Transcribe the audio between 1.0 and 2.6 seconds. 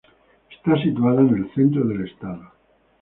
en el centro del estado.